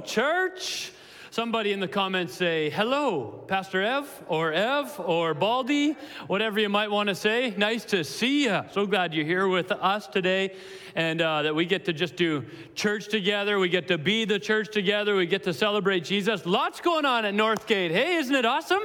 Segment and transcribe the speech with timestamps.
[0.00, 0.92] Church.
[1.30, 5.94] Somebody in the comments say, Hello, Pastor Ev, or Ev, or Baldy,
[6.26, 7.54] whatever you might want to say.
[7.56, 8.62] Nice to see you.
[8.72, 10.56] So glad you're here with us today
[10.94, 13.58] and uh, that we get to just do church together.
[13.58, 15.14] We get to be the church together.
[15.16, 16.46] We get to celebrate Jesus.
[16.46, 17.90] Lots going on at Northgate.
[17.90, 18.82] Hey, isn't it awesome?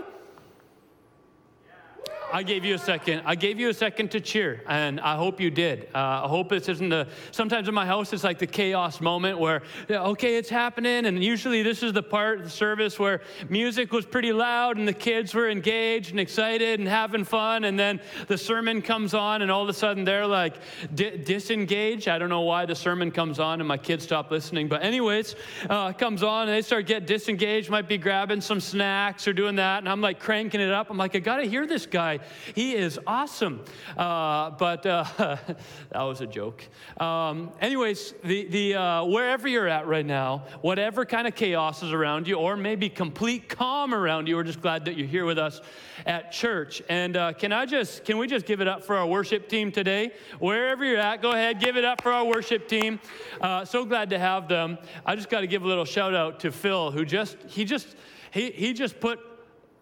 [2.34, 3.22] I gave you a second.
[3.26, 5.84] I gave you a second to cheer, and I hope you did.
[5.94, 7.08] Uh, I hope this isn't the.
[7.30, 11.62] Sometimes in my house, it's like the chaos moment where, okay, it's happening, and usually
[11.62, 15.36] this is the part of the service where music was pretty loud and the kids
[15.36, 19.62] were engaged and excited and having fun, and then the sermon comes on, and all
[19.62, 20.56] of a sudden they're like
[20.96, 22.08] di- disengaged.
[22.08, 25.36] I don't know why the sermon comes on and my kids stop listening, but anyways,
[25.70, 27.70] uh, comes on and they start getting disengaged.
[27.70, 30.90] Might be grabbing some snacks or doing that, and I'm like cranking it up.
[30.90, 32.22] I'm like, I gotta hear this guy.
[32.56, 33.64] He is awesome.
[33.98, 35.06] Uh, but uh,
[35.92, 36.64] that was a joke.
[37.00, 41.92] Um, anyways, the, the, uh, wherever you're at right now, whatever kind of chaos is
[41.92, 45.38] around you, or maybe complete calm around you, we're just glad that you're here with
[45.38, 45.62] us
[46.06, 46.82] at church.
[46.90, 49.72] And uh, can I just, can we just give it up for our worship team
[49.72, 50.12] today?
[50.40, 53.00] Wherever you're at, go ahead, give it up for our worship team.
[53.42, 54.78] Uh, so glad to have them.
[55.06, 57.96] I just got to give a little shout out to Phil, who just, he just,
[58.32, 59.20] he, he just put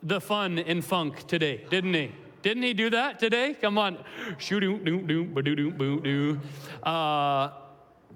[0.03, 2.11] the fun in funk today, didn't he?
[2.42, 3.56] Didn't he do that today?
[3.59, 3.97] Come on.
[6.83, 7.52] Uh,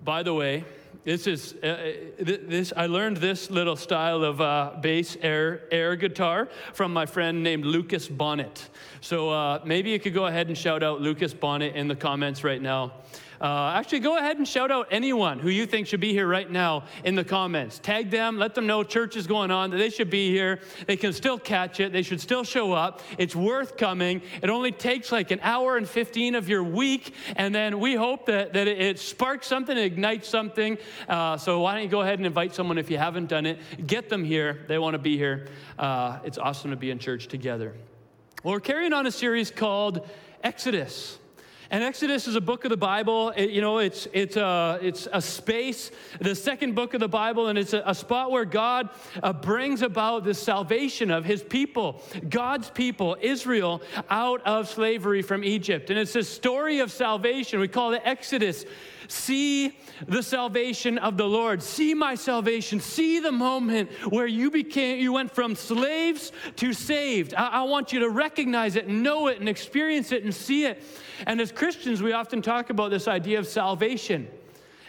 [0.03, 0.65] by the way,
[1.03, 2.73] this is uh, uh this.
[2.75, 7.65] I learned this little style of uh, bass air air guitar from my friend named
[7.65, 8.69] Lucas Bonnet.
[9.01, 12.43] So uh, maybe you could go ahead and shout out Lucas Bonnet in the comments
[12.43, 12.93] right now.
[13.45, 16.49] Uh, actually, go ahead and shout out anyone who you think should be here right
[16.49, 17.77] now in the comments.
[17.77, 20.59] Tag them, let them know church is going on, that they should be here.
[20.87, 23.01] They can still catch it, they should still show up.
[23.19, 24.23] It's worth coming.
[24.41, 28.25] It only takes like an hour and 15 of your week, and then we hope
[28.25, 30.79] that, that it, it sparks something, it ignites something.
[31.07, 33.59] Uh, so why don't you go ahead and invite someone if you haven't done it?
[33.85, 34.65] Get them here.
[34.67, 35.49] They want to be here.
[35.77, 37.75] Uh, it's awesome to be in church together.
[38.43, 40.09] Well, we're carrying on a series called
[40.43, 41.19] Exodus.
[41.71, 43.31] And Exodus is a book of the Bible.
[43.31, 47.47] It, you know, it's, it's, a, it's a space, the second book of the Bible,
[47.47, 48.89] and it's a, a spot where God
[49.23, 55.43] uh, brings about the salvation of his people, God's people, Israel, out of slavery from
[55.43, 55.89] Egypt.
[55.89, 57.59] And it's a story of salvation.
[57.59, 58.65] We call it Exodus.
[59.07, 59.77] See
[60.07, 61.61] the salvation of the Lord.
[61.61, 62.79] See my salvation.
[62.79, 67.33] See the moment where you became, you went from slaves to saved.
[67.33, 70.83] I, I want you to recognize it, know it, and experience it and see it.
[71.25, 74.27] And as Christians, we often talk about this idea of salvation.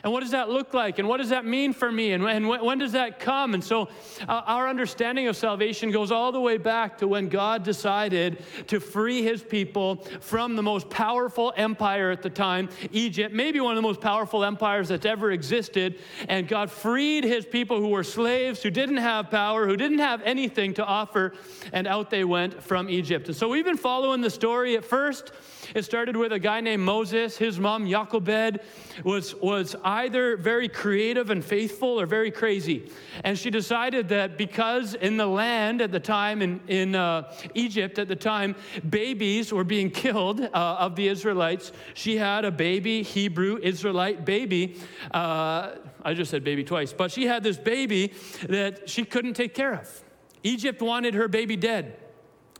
[0.07, 1.01] And what does that look like?
[1.01, 2.13] And what does that mean for me?
[2.13, 3.55] And, and when, when does that come?
[3.55, 3.89] And so
[4.29, 8.79] uh, our understanding of salvation goes all the way back to when God decided to
[8.79, 13.83] free his people from the most powerful empire at the time, Egypt, maybe one of
[13.83, 15.99] the most powerful empires that's ever existed.
[16.29, 20.23] And God freed his people who were slaves, who didn't have power, who didn't have
[20.23, 21.35] anything to offer,
[21.73, 23.27] and out they went from Egypt.
[23.27, 25.33] And so we've been following the story at first.
[25.75, 27.37] It started with a guy named Moses.
[27.37, 28.61] His mom, Jochebed,
[29.05, 32.91] was, was either very creative and faithful or very crazy.
[33.25, 37.99] And she decided that because in the land at the time, in, in uh, Egypt
[37.99, 38.55] at the time,
[38.89, 44.77] babies were being killed uh, of the Israelites, she had a baby, Hebrew Israelite baby.
[45.13, 45.73] Uh,
[46.03, 48.13] I just said baby twice, but she had this baby
[48.49, 50.05] that she couldn't take care of.
[50.43, 51.97] Egypt wanted her baby dead.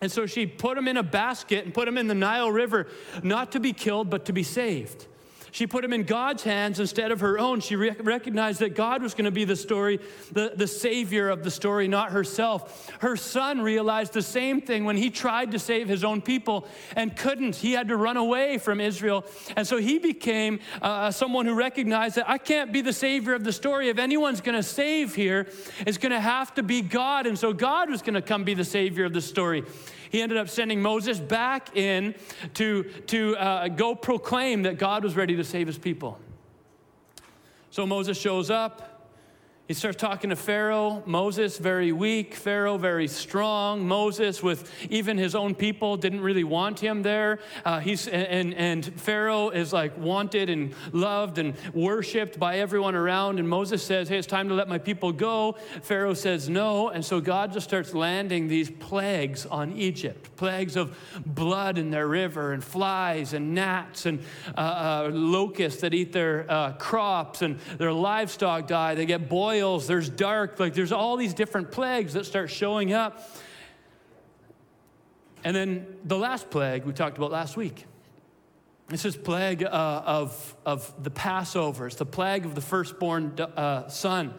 [0.01, 2.87] And so she put him in a basket and put him in the Nile River,
[3.23, 5.07] not to be killed, but to be saved.
[5.57, 7.61] She put him in God's hands instead of her own.
[7.61, 10.01] She re- recognized that God was going to be the story,
[10.31, 12.91] the, the savior of the story, not herself.
[13.01, 17.17] Her son realized the same thing when he tried to save his own people and
[17.17, 17.57] couldn't.
[17.57, 19.25] He had to run away from Israel.
[19.57, 23.43] And so he became uh, someone who recognized that I can't be the savior of
[23.43, 23.89] the story.
[23.89, 25.49] If anyone's going to save here,
[25.87, 27.27] it's going to have to be God.
[27.27, 29.65] And so God was going to come be the savior of the story
[30.11, 32.15] he ended up sending Moses back in
[32.55, 36.19] to, to uh, go proclaim that God was ready to save his people.
[37.71, 38.96] So Moses shows up.
[39.67, 41.03] He starts talking to Pharaoh.
[41.07, 42.35] Moses, very weak.
[42.35, 43.87] Pharaoh, very strong.
[43.89, 47.41] Moses, with even his own people, didn't really want him there.
[47.65, 53.41] Uh, he's, and, and Pharaoh is like wanted and loved and worshiped by everyone around.
[53.41, 55.57] And Moses says, Hey, it's time to let my people go.
[55.83, 56.91] Pharaoh says no.
[56.91, 62.07] And so God just starts landing these plagues on Egypt plagues of blood in their
[62.07, 64.21] river, and flies, and gnats, and
[64.55, 68.95] uh, uh, locusts that eat their uh, crops, and their livestock die.
[68.95, 72.93] They get boiled boils, there's dark, like there's all these different plagues that start showing
[72.93, 73.31] up.
[75.45, 77.87] And then the last plague we talked about last week.
[78.89, 81.87] This is plague uh, of, of the Passover.
[81.87, 84.35] It's the plague of the firstborn uh, son.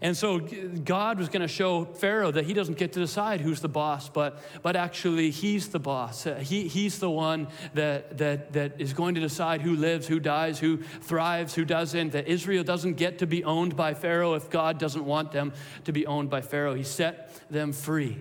[0.00, 3.60] And so God was going to show Pharaoh that he doesn't get to decide who's
[3.60, 6.26] the boss, but, but actually he's the boss.
[6.26, 10.20] Uh, he, he's the one that, that, that is going to decide who lives, who
[10.20, 12.12] dies, who thrives, who doesn't.
[12.12, 15.52] That Israel doesn't get to be owned by Pharaoh if God doesn't want them
[15.84, 16.74] to be owned by Pharaoh.
[16.74, 18.18] He set them free.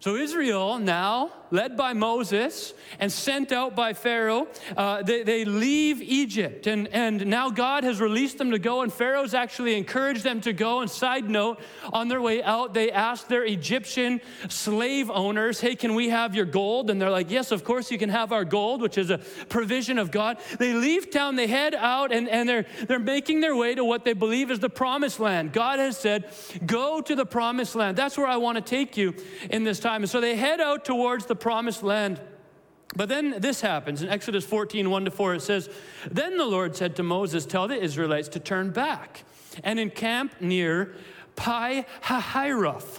[0.00, 4.46] So Israel now led by Moses and sent out by Pharaoh.
[4.76, 8.92] Uh, they, they leave Egypt, and, and now God has released them to go, and
[8.92, 10.80] Pharaoh's actually encouraged them to go.
[10.80, 11.60] And side note,
[11.92, 16.46] on their way out, they asked their Egyptian slave owners, Hey, can we have your
[16.46, 16.88] gold?
[16.88, 19.18] And they're like, Yes, of course you can have our gold, which is a
[19.48, 20.38] provision of God.
[20.58, 24.04] They leave town, they head out, and, and they're, they're making their way to what
[24.04, 25.52] they believe is the promised land.
[25.52, 26.30] God has said,
[26.64, 27.98] Go to the promised land.
[27.98, 29.14] That's where I want to take you
[29.50, 29.89] in this time.
[29.96, 32.20] And so they head out towards the promised land.
[32.96, 35.34] But then this happens in Exodus 14, 1 to 4.
[35.34, 35.70] It says,
[36.10, 39.24] Then the Lord said to Moses, Tell the Israelites to turn back
[39.62, 40.94] and encamp near
[41.36, 42.98] Pi Hahiroth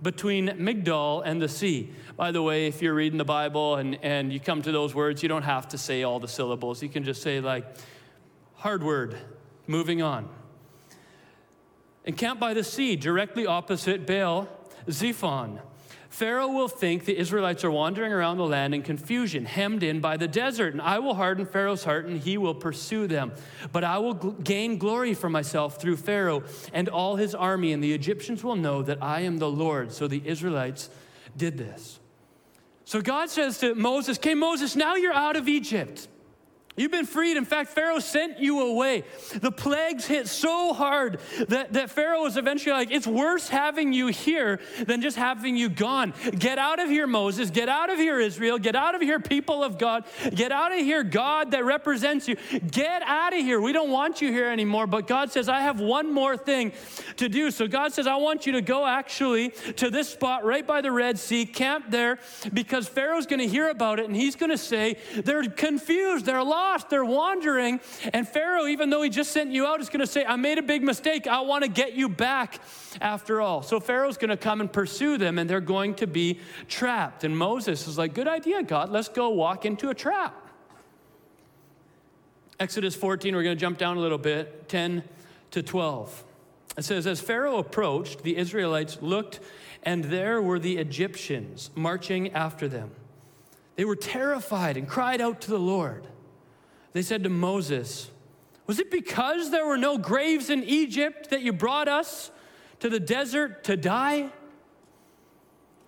[0.00, 1.92] between Migdol and the sea.
[2.16, 5.22] By the way, if you're reading the Bible and, and you come to those words,
[5.22, 6.82] you don't have to say all the syllables.
[6.82, 7.64] You can just say, like,
[8.54, 9.16] hard word,
[9.66, 10.28] moving on.
[12.04, 14.48] Encamp by the sea, directly opposite Baal
[14.88, 15.60] Zephon.
[16.08, 20.18] Pharaoh will think the Israelites are wandering around the land in confusion, hemmed in by
[20.18, 23.32] the desert, and I will harden Pharaoh's heart and he will pursue them.
[23.72, 26.44] But I will gl- gain glory for myself through Pharaoh
[26.74, 29.90] and all his army, and the Egyptians will know that I am the Lord.
[29.90, 30.90] So the Israelites
[31.36, 31.98] did this.
[32.84, 36.08] So God says to Moses, Okay, Moses, now you're out of Egypt.
[36.74, 37.36] You've been freed.
[37.36, 39.04] In fact, Pharaoh sent you away.
[39.34, 44.06] The plagues hit so hard that, that Pharaoh was eventually like, it's worse having you
[44.06, 46.14] here than just having you gone.
[46.38, 47.50] Get out of here, Moses.
[47.50, 48.58] Get out of here, Israel.
[48.58, 50.04] Get out of here, people of God.
[50.34, 52.36] Get out of here, God that represents you.
[52.70, 53.60] Get out of here.
[53.60, 54.86] We don't want you here anymore.
[54.86, 56.72] But God says, I have one more thing
[57.18, 57.50] to do.
[57.50, 60.90] So God says, I want you to go actually to this spot right by the
[60.90, 62.18] Red Sea, camp there,
[62.50, 66.24] because Pharaoh's going to hear about it and he's going to say, they're confused.
[66.24, 67.80] They're lost lost, they're wandering.
[68.12, 70.58] And Pharaoh, even though he just sent you out, is going to say, I made
[70.58, 71.26] a big mistake.
[71.26, 72.60] I want to get you back
[73.00, 73.62] after all.
[73.62, 77.24] So Pharaoh's going to come and pursue them, and they're going to be trapped.
[77.24, 78.90] And Moses is like, Good idea, God.
[78.90, 80.34] Let's go walk into a trap.
[82.60, 85.02] Exodus 14, we're going to jump down a little bit, 10
[85.50, 86.24] to 12.
[86.78, 89.40] It says, As Pharaoh approached, the Israelites looked,
[89.82, 92.92] and there were the Egyptians marching after them.
[93.74, 96.06] They were terrified and cried out to the Lord.
[96.92, 98.10] They said to Moses,
[98.66, 102.30] Was it because there were no graves in Egypt that you brought us
[102.80, 104.30] to the desert to die?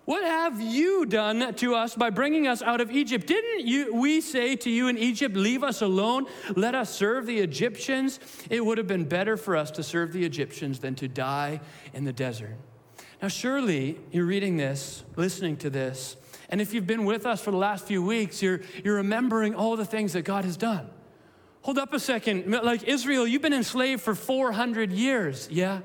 [0.05, 3.25] What have you done to us by bringing us out of Egypt?
[3.25, 7.39] Didn't you, we say to you in Egypt, Leave us alone, let us serve the
[7.39, 8.19] Egyptians?
[8.51, 11.59] It would have been better for us to serve the Egyptians than to die
[11.93, 12.55] in the desert.
[13.19, 16.17] Now, surely you're reading this, listening to this,
[16.49, 19.75] and if you've been with us for the last few weeks, you're, you're remembering all
[19.75, 20.87] the things that God has done.
[21.65, 22.51] Hold up a second.
[22.51, 25.79] Like Israel, you've been enslaved for 400 years, yeah?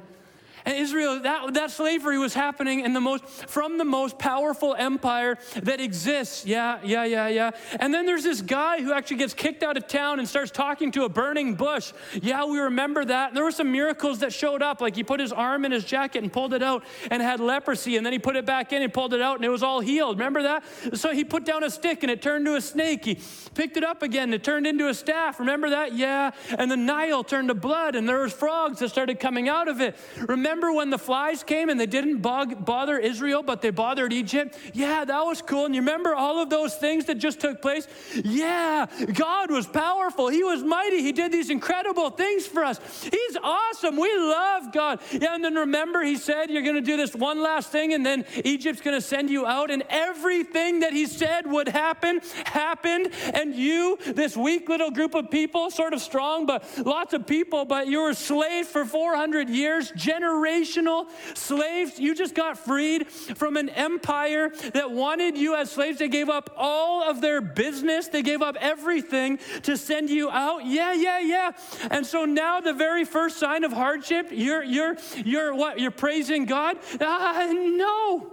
[0.64, 5.38] And Israel, that, that slavery was happening in the most, from the most powerful empire
[5.62, 6.44] that exists.
[6.44, 7.50] Yeah, yeah, yeah, yeah.
[7.78, 10.92] And then there's this guy who actually gets kicked out of town and starts talking
[10.92, 11.92] to a burning bush.
[12.20, 13.28] Yeah, we remember that.
[13.28, 14.80] And there were some miracles that showed up.
[14.80, 17.96] Like he put his arm in his jacket and pulled it out and had leprosy.
[17.96, 19.80] And then he put it back in and pulled it out and it was all
[19.80, 20.18] healed.
[20.18, 20.64] Remember that?
[20.94, 23.04] So he put down a stick and it turned to a snake.
[23.04, 23.18] He
[23.54, 25.40] picked it up again and it turned into a staff.
[25.40, 25.94] Remember that?
[25.94, 26.32] Yeah.
[26.58, 29.80] And the Nile turned to blood and there was frogs that started coming out of
[29.80, 29.96] it.
[30.18, 34.12] Remember Remember when the flies came and they didn't bug, bother Israel, but they bothered
[34.12, 34.58] Egypt?
[34.74, 35.66] Yeah, that was cool.
[35.66, 37.86] And you remember all of those things that just took place?
[38.24, 40.26] Yeah, God was powerful.
[40.26, 41.02] He was mighty.
[41.02, 42.80] He did these incredible things for us.
[43.00, 43.96] He's awesome.
[43.96, 44.98] We love God.
[45.12, 48.04] Yeah, and then remember, He said, You're going to do this one last thing, and
[48.04, 49.70] then Egypt's going to send you out.
[49.70, 53.12] And everything that He said would happen happened.
[53.34, 57.66] And you, this weak little group of people, sort of strong, but lots of people,
[57.66, 61.98] but you were slaves for 400 years, generations generational slaves.
[61.98, 65.98] You just got freed from an empire that wanted you as slaves.
[65.98, 70.66] They gave up all of their business, they gave up everything to send you out.
[70.66, 71.52] Yeah, yeah, yeah.
[71.90, 75.78] And so now the very first sign of hardship, you're you're you're what?
[75.80, 76.78] You're praising God?
[77.00, 78.32] Uh, no.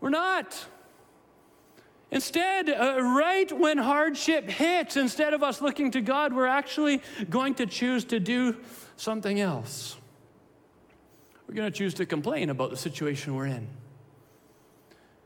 [0.00, 0.66] We're not.
[2.10, 7.54] Instead, uh, right when hardship hits, instead of us looking to God, we're actually going
[7.56, 8.56] to choose to do
[8.96, 9.97] something else
[11.48, 13.66] we're going to choose to complain about the situation we're in.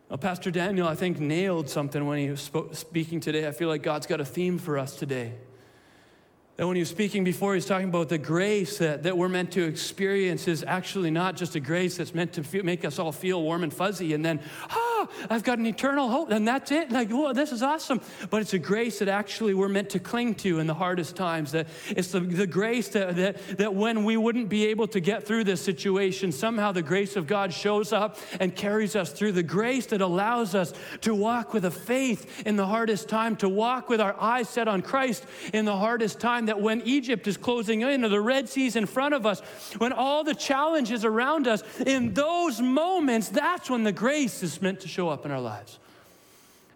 [0.09, 3.49] Now, Pastor Daniel, I think, nailed something when he was speaking today.
[3.49, 5.33] I feel like God's got a theme for us today.
[6.57, 9.29] That when he was speaking before, he was talking about the grace that, that we're
[9.29, 13.11] meant to experience is actually not just a grace that's meant to make us all
[13.11, 14.39] feel warm and fuzzy and then,
[14.71, 16.91] ah, Ah, I've got an eternal hope and that's it.
[16.91, 18.01] Like, whoa, this is awesome.
[18.31, 21.53] But it's a grace that actually we're meant to cling to in the hardest times.
[21.53, 25.27] That it's the, the grace that, that, that when we wouldn't be able to get
[25.27, 29.33] through this situation, somehow the grace of God shows up and carries us through.
[29.33, 33.49] The grace that allows us to walk with a faith in the hardest time, to
[33.49, 37.27] walk with our eyes set on Christ in the hardest time time that when Egypt
[37.27, 39.41] is closing in or the Red Sea's in front of us,
[39.79, 44.81] when all the challenges around us, in those moments, that's when the grace is meant
[44.81, 45.79] to show up in our lives.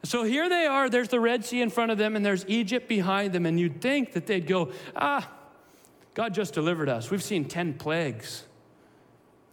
[0.03, 2.89] So here they are, there's the Red Sea in front of them, and there's Egypt
[2.89, 5.29] behind them, and you'd think that they'd go, ah,
[6.15, 7.11] God just delivered us.
[7.11, 8.45] We've seen 10 plagues.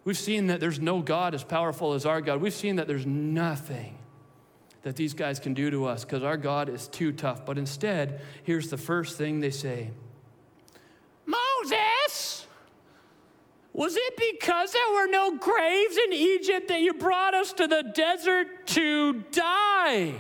[0.06, 2.42] We've seen that there's no God as powerful as our God.
[2.42, 3.98] We've seen that there's nothing
[4.84, 7.46] that these guys can do to us because our God is too tough.
[7.46, 9.92] But instead, here's the first thing they say
[11.26, 12.43] Moses,
[13.74, 17.84] was it because there were no graves in Egypt that you brought us to the
[17.84, 20.14] desert to die?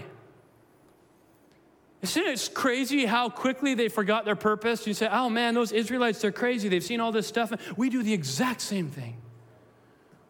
[2.01, 4.85] Isn't it crazy how quickly they forgot their purpose?
[4.85, 6.67] You say, oh man, those Israelites, they're crazy.
[6.67, 7.53] They've seen all this stuff.
[7.77, 9.15] We do the exact same thing.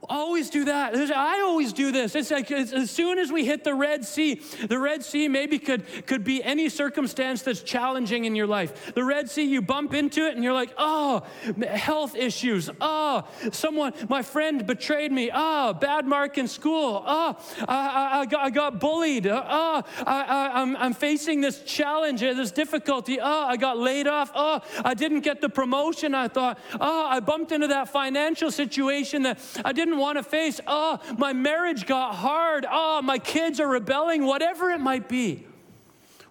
[0.10, 0.95] Always do that.
[1.12, 2.15] I always do this.
[2.15, 6.05] It's like as soon as we hit the Red Sea, the Red Sea maybe could,
[6.05, 8.93] could be any circumstance that's challenging in your life.
[8.93, 11.24] The Red Sea, you bump into it and you're like, oh,
[11.67, 12.69] health issues.
[12.81, 15.31] Oh, someone, my friend betrayed me.
[15.33, 17.03] Oh, bad mark in school.
[17.05, 19.27] Oh, I, I, got, I got bullied.
[19.27, 23.19] Oh, I, am I'm facing this challenge, uh, this difficulty.
[23.22, 24.31] Oh, I got laid off.
[24.36, 26.60] Oh, I didn't get the promotion I thought.
[26.79, 30.59] Oh, I bumped into that financial situation that I didn't didn't want to face.
[30.65, 32.65] Oh, my marriage got hard.
[32.69, 35.45] Oh, my kids are rebelling, whatever it might be.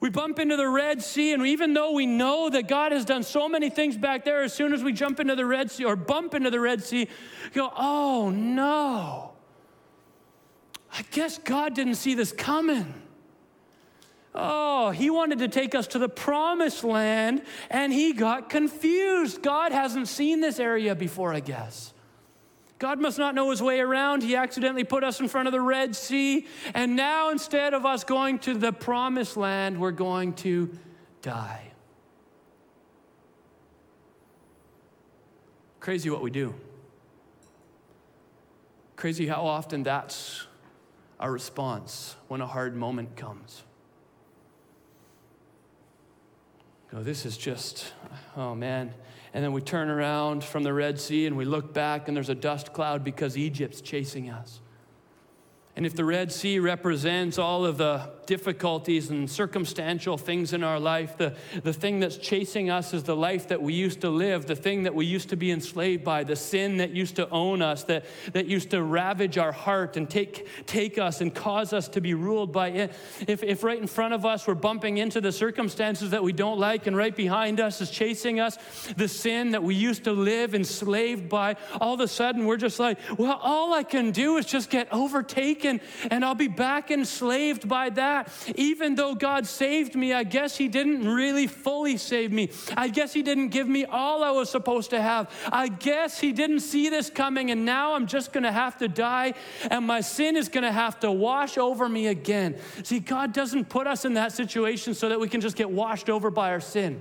[0.00, 3.22] We bump into the Red Sea, and even though we know that God has done
[3.22, 5.94] so many things back there, as soon as we jump into the Red Sea or
[5.94, 7.06] bump into the Red Sea,
[7.54, 9.30] go, oh no.
[10.92, 12.92] I guess God didn't see this coming.
[14.34, 19.40] Oh, he wanted to take us to the promised land and he got confused.
[19.40, 21.91] God hasn't seen this area before, I guess.
[22.82, 24.24] God must not know his way around.
[24.24, 26.48] He accidentally put us in front of the Red Sea.
[26.74, 30.68] And now, instead of us going to the promised land, we're going to
[31.22, 31.70] die.
[35.78, 36.56] Crazy what we do.
[38.96, 40.48] Crazy how often that's
[41.20, 43.62] our response when a hard moment comes.
[47.00, 47.92] This is just,
[48.36, 48.92] oh man.
[49.34, 52.28] And then we turn around from the Red Sea and we look back and there's
[52.28, 54.60] a dust cloud because Egypt's chasing us.
[55.74, 60.78] And if the Red Sea represents all of the difficulties and circumstantial things in our
[60.78, 64.46] life, the, the thing that's chasing us is the life that we used to live,
[64.46, 67.62] the thing that we used to be enslaved by, the sin that used to own
[67.62, 71.88] us, that, that used to ravage our heart and take, take us and cause us
[71.88, 72.92] to be ruled by it.
[73.26, 76.58] If, if right in front of us we're bumping into the circumstances that we don't
[76.58, 78.58] like, and right behind us is chasing us
[78.98, 82.78] the sin that we used to live enslaved by, all of a sudden we're just
[82.78, 85.80] like, well, all I can do is just get overtaken and
[86.24, 88.32] I'll be back enslaved by that.
[88.54, 92.50] Even though God saved me, I guess He didn't really fully save me.
[92.76, 95.30] I guess He didn't give me all I was supposed to have.
[95.52, 98.88] I guess He didn't see this coming, and now I'm just going to have to
[98.88, 99.34] die,
[99.70, 102.56] and my sin is going to have to wash over me again.
[102.82, 106.10] See, God doesn't put us in that situation so that we can just get washed
[106.10, 107.00] over by our sin.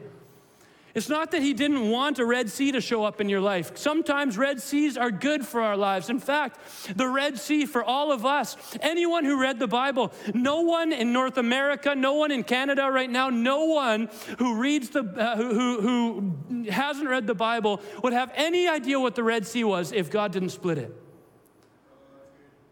[0.94, 3.78] It's not that he didn't want a Red Sea to show up in your life.
[3.78, 6.10] Sometimes Red Seas are good for our lives.
[6.10, 6.60] In fact,
[6.96, 11.14] the Red Sea for all of us, anyone who read the Bible, no one in
[11.14, 15.82] North America, no one in Canada right now, no one who reads the uh, who,
[15.82, 16.34] who,
[16.70, 20.32] hasn't read the Bible would have any idea what the Red Sea was if God
[20.32, 20.96] didn't split it.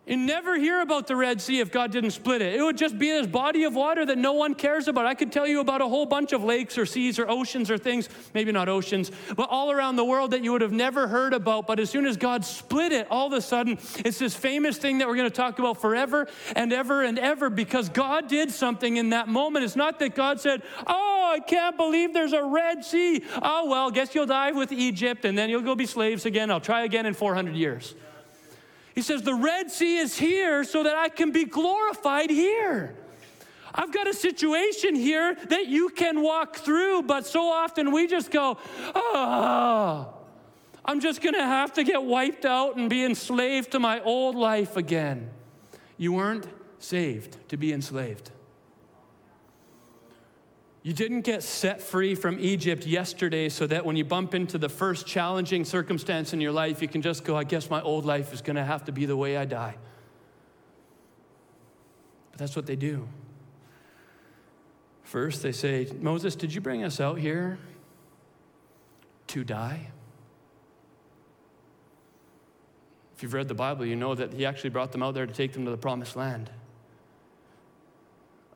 [0.10, 2.56] You never hear about the Red Sea if God didn't split it.
[2.56, 5.06] It would just be this body of water that no one cares about.
[5.06, 7.78] I could tell you about a whole bunch of lakes or seas or oceans or
[7.78, 11.34] things, maybe not oceans, but all around the world that you would have never heard
[11.34, 11.68] about.
[11.68, 14.98] But as soon as God split it, all of a sudden, it's this famous thing
[14.98, 18.98] that we're going to talk about forever and ever and ever because God did something
[18.98, 19.63] in that moment.
[19.63, 23.24] It's not that God said, Oh, I can't believe there's a Red Sea.
[23.44, 26.50] Oh, well, guess you'll die with Egypt and then you'll go be slaves again.
[26.50, 27.94] I'll try again in 400 years.
[28.96, 32.96] He says, The Red Sea is here so that I can be glorified here.
[33.74, 38.31] I've got a situation here that you can walk through, but so often we just
[38.31, 38.58] go,
[38.96, 40.13] Oh,
[40.84, 44.36] I'm just going to have to get wiped out and be enslaved to my old
[44.36, 45.29] life again.
[45.98, 46.48] You weren't
[46.79, 48.31] saved to be enslaved.
[50.81, 54.69] You didn't get set free from Egypt yesterday so that when you bump into the
[54.69, 58.33] first challenging circumstance in your life, you can just go, I guess my old life
[58.33, 59.75] is going to have to be the way I die.
[62.31, 63.07] But that's what they do.
[65.03, 67.57] First, they say, Moses, did you bring us out here
[69.27, 69.88] to die?
[73.17, 75.33] If you've read the Bible, you know that he actually brought them out there to
[75.33, 76.50] take them to the promised land.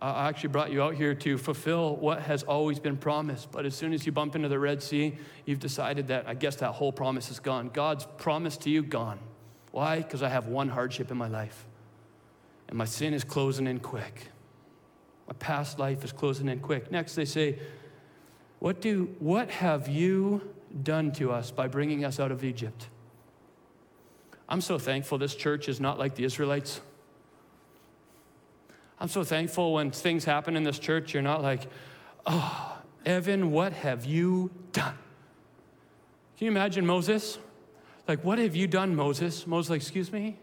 [0.03, 3.51] I actually brought you out here to fulfill what has always been promised.
[3.53, 6.57] But as soon as you bump into the Red Sea, you've decided that I guess
[6.57, 7.69] that whole promise is gone.
[7.69, 9.17] God's promise to you, gone.
[9.71, 9.99] Why?
[9.99, 11.65] Because I have one hardship in my life.
[12.67, 14.27] And my sin is closing in quick.
[15.25, 16.91] My past life is closing in quick.
[16.91, 17.59] Next, they say,
[18.59, 20.41] What, do, what have you
[20.83, 22.89] done to us by bringing us out of Egypt?
[24.49, 26.81] I'm so thankful this church is not like the Israelites.
[28.99, 31.67] I'm so thankful when things happen in this church, you're not like,
[32.25, 34.97] oh, Evan, what have you done?
[36.37, 37.37] Can you imagine Moses?
[38.07, 39.47] Like, what have you done, Moses?
[39.47, 40.37] Moses, like, excuse me?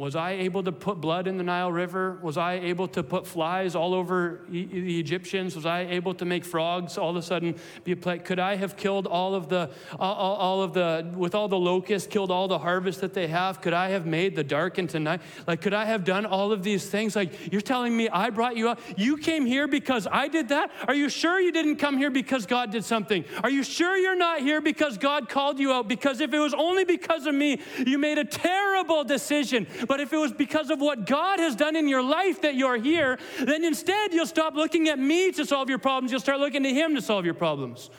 [0.00, 2.18] Was I able to put blood in the Nile River?
[2.22, 5.54] Was I able to put flies all over the Egyptians?
[5.54, 7.54] Was I able to make frogs all of a sudden
[7.84, 8.24] be a plague?
[8.24, 12.08] Could I have killed all of the, all, all of the, with all the locusts,
[12.08, 13.60] killed all the harvest that they have?
[13.60, 15.20] Could I have made the dark into night?
[15.46, 17.14] Like, could I have done all of these things?
[17.14, 18.80] Like, you're telling me I brought you up.
[18.96, 20.70] You came here because I did that?
[20.88, 23.22] Are you sure you didn't come here because God did something?
[23.42, 25.88] Are you sure you're not here because God called you out?
[25.88, 29.66] Because if it was only because of me, you made a terrible decision.
[29.90, 32.76] But if it was because of what God has done in your life that you're
[32.76, 36.12] here, then instead you'll stop looking at me to solve your problems.
[36.12, 37.90] You'll start looking to Him to solve your problems.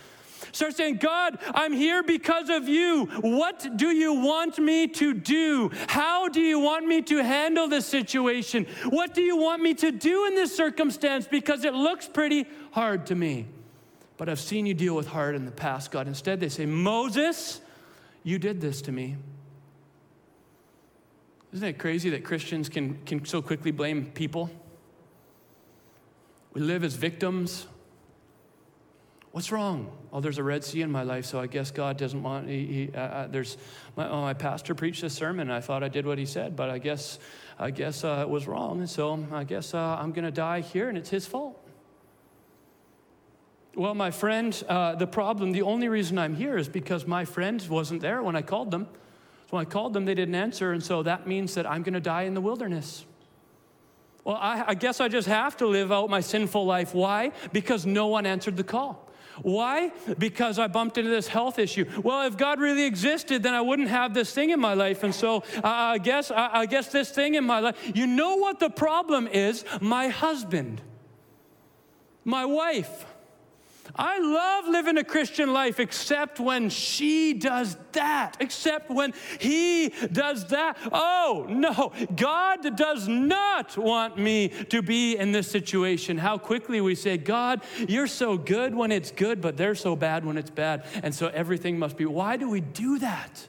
[0.53, 3.07] Start saying, God, I'm here because of you.
[3.19, 5.69] What do you want me to do?
[5.87, 8.67] How do you want me to handle this situation?
[8.85, 11.27] What do you want me to do in this circumstance?
[11.27, 13.47] Because it looks pretty hard to me.
[14.15, 16.07] But I've seen you deal with hard in the past, God.
[16.07, 17.59] Instead, they say, Moses,
[18.23, 19.17] you did this to me.
[21.53, 24.49] Isn't it crazy that Christians can, can so quickly blame people?
[26.53, 27.67] We live as victims.
[29.31, 29.91] What's wrong?
[30.11, 32.49] Oh, there's a Red Sea in my life, so I guess God doesn't want.
[32.49, 33.57] He, he, uh, uh there's
[33.95, 35.49] my, oh, my pastor preached a sermon.
[35.49, 37.19] I thought I did what he said, but I guess
[37.57, 38.85] I guess uh, it was wrong.
[38.87, 41.57] So I guess uh, I'm going to die here, and it's his fault.
[43.73, 47.65] Well, my friend, uh, the problem, the only reason I'm here is because my friend
[47.69, 48.87] wasn't there when I called them.
[49.51, 51.99] When I called them, they didn't answer, and so that means that I'm going to
[51.99, 53.05] die in the wilderness.
[54.23, 56.93] Well, I, I, guess I just have to live out my sinful life.
[56.93, 57.31] Why?
[57.51, 59.09] Because no one answered the call.
[59.41, 59.91] Why?
[60.17, 61.85] Because I bumped into this health issue.
[62.01, 65.03] Well, if God really existed, then I wouldn't have this thing in my life.
[65.03, 67.91] And so uh, I guess I, I guess this thing in my life.
[67.93, 69.65] You know what the problem is?
[69.81, 70.81] My husband,
[72.23, 73.05] my wife.
[73.95, 80.47] I love living a Christian life except when she does that, except when he does
[80.47, 80.77] that.
[80.91, 86.17] Oh, no, God does not want me to be in this situation.
[86.17, 90.25] How quickly we say, God, you're so good when it's good, but they're so bad
[90.25, 90.85] when it's bad.
[91.03, 92.05] And so everything must be.
[92.05, 93.47] Why do we do that?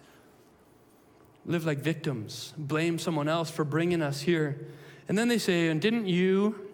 [1.44, 4.68] Live like victims, blame someone else for bringing us here.
[5.08, 6.71] And then they say, and didn't you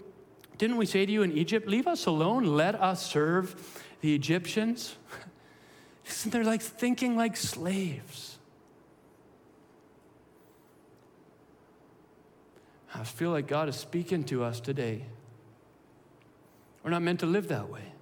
[0.58, 4.96] didn't we say to you in Egypt, leave us alone, let us serve the Egyptians?
[6.06, 8.38] Isn't they're like thinking like slaves?
[12.92, 15.04] I feel like God is speaking to us today.
[16.82, 17.92] We're not meant to live that way.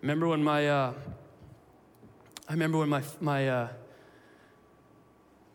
[0.00, 0.92] Remember when my, uh,
[2.48, 3.68] I remember when my, my uh,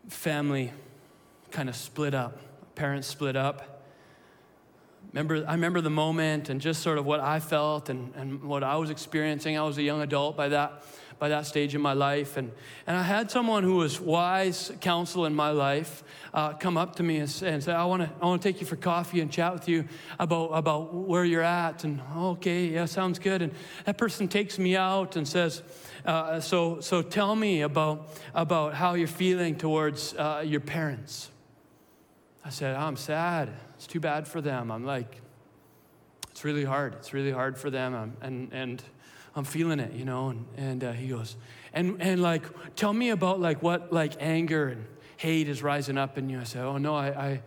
[0.09, 0.73] family
[1.51, 2.37] kind of split up
[2.75, 3.73] parents split up.
[5.11, 8.63] Remember, I remember the moment and just sort of what I felt and, and what
[8.63, 9.57] I was experiencing.
[9.57, 10.83] I was a young adult by that,
[11.19, 12.35] by that stage in my life.
[12.35, 12.51] And,
[12.87, 17.03] and I had someone who was wise counsel in my life uh, come up to
[17.03, 19.31] me and, say, and say, I want to I wanna take you for coffee and
[19.31, 21.83] chat with you about, about where you're at.
[21.83, 23.43] And okay, yeah, sounds good.
[23.43, 23.53] And
[23.85, 25.61] that person takes me out and says,
[26.05, 31.29] uh, so, so tell me about, about how you're feeling towards uh, your parents.
[32.45, 33.49] I said, I'm sad.
[33.75, 34.71] It's too bad for them.
[34.71, 35.21] I'm like,
[36.31, 36.95] it's really hard.
[36.95, 37.93] It's really hard for them.
[37.93, 38.83] I'm, and, and
[39.35, 40.29] I'm feeling it, you know?
[40.29, 41.37] And, and uh, he goes,
[41.73, 42.43] and, and like,
[42.75, 44.85] tell me about like what like anger and
[45.17, 46.39] hate is rising up in you.
[46.39, 47.41] I said, oh no, I, I,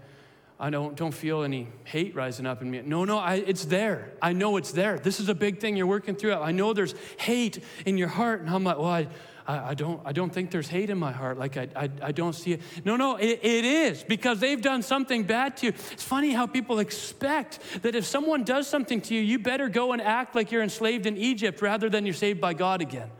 [0.59, 2.80] I don't, don't feel any hate rising up in me.
[2.82, 4.12] No, no, I, it's there.
[4.22, 4.98] I know it's there.
[4.98, 6.32] This is a big thing you're working through.
[6.32, 8.40] I know there's hate in your heart.
[8.40, 9.09] And I'm like, well, I,
[9.46, 11.38] I, I, don't, I don't think there's hate in my heart.
[11.38, 12.61] Like, I, I, I don't see it.
[12.85, 15.72] No, no, it, it is because they've done something bad to you.
[15.92, 19.92] It's funny how people expect that if someone does something to you, you better go
[19.92, 23.11] and act like you're enslaved in Egypt rather than you're saved by God again.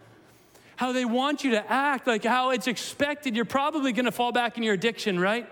[0.77, 3.35] How they want you to act, like how it's expected.
[3.35, 5.49] You're probably going to fall back in your addiction, right?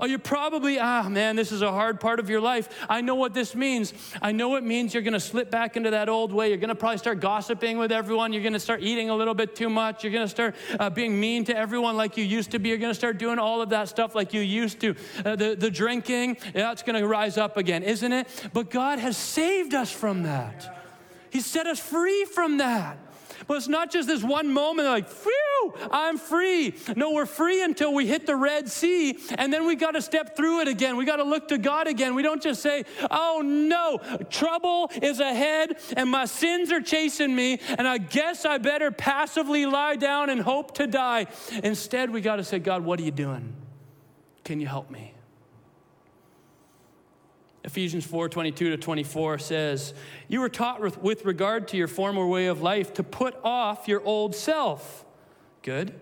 [0.00, 2.68] Oh, you're probably, ah, man, this is a hard part of your life.
[2.88, 3.92] I know what this means.
[4.22, 6.48] I know it means you're going to slip back into that old way.
[6.48, 8.32] You're going to probably start gossiping with everyone.
[8.32, 10.04] You're going to start eating a little bit too much.
[10.04, 12.68] You're going to start uh, being mean to everyone like you used to be.
[12.68, 14.94] You're going to start doing all of that stuff like you used to.
[15.24, 18.28] Uh, the, the drinking, yeah, it's going to rise up again, isn't it?
[18.52, 20.76] But God has saved us from that.
[21.30, 22.98] He set us free from that.
[23.46, 26.74] But it's not just this one moment like, phew, I'm free.
[26.96, 30.36] No, we're free until we hit the Red Sea, and then we got to step
[30.36, 30.96] through it again.
[30.96, 32.14] We got to look to God again.
[32.14, 33.98] We don't just say, oh no,
[34.30, 39.66] trouble is ahead, and my sins are chasing me, and I guess I better passively
[39.66, 41.26] lie down and hope to die.
[41.62, 43.54] Instead, we got to say, God, what are you doing?
[44.44, 45.12] Can you help me?
[47.68, 49.92] Ephesians 4 22 to 24 says,
[50.26, 53.86] You were taught with, with regard to your former way of life to put off
[53.86, 55.04] your old self.
[55.60, 55.92] Good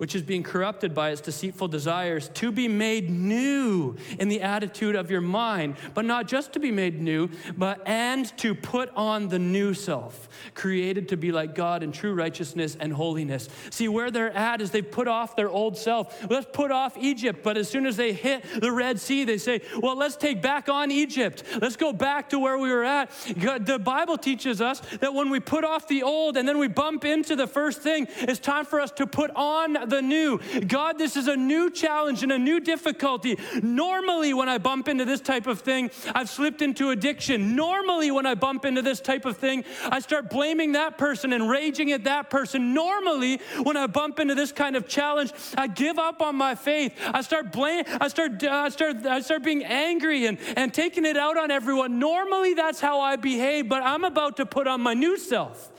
[0.00, 4.96] which is being corrupted by its deceitful desires, to be made new in the attitude
[4.96, 9.28] of your mind, but not just to be made new, but and to put on
[9.28, 13.50] the new self, created to be like God in true righteousness and holiness.
[13.68, 16.26] See, where they're at is they put off their old self.
[16.30, 19.60] Let's put off Egypt, but as soon as they hit the Red Sea, they say,
[19.82, 21.42] well, let's take back on Egypt.
[21.60, 23.10] Let's go back to where we were at.
[23.36, 27.04] The Bible teaches us that when we put off the old and then we bump
[27.04, 30.40] into the first thing, it's time for us to put on the new.
[30.66, 33.38] God, this is a new challenge and a new difficulty.
[33.62, 37.54] Normally, when I bump into this type of thing, I've slipped into addiction.
[37.54, 41.48] Normally, when I bump into this type of thing, I start blaming that person and
[41.50, 42.72] raging at that person.
[42.72, 46.94] Normally, when I bump into this kind of challenge, I give up on my faith.
[47.12, 47.84] I start blame.
[48.00, 48.42] I start.
[48.42, 49.04] Uh, I start.
[49.06, 51.98] I start being angry and and taking it out on everyone.
[51.98, 53.68] Normally, that's how I behave.
[53.68, 55.70] But I'm about to put on my new self.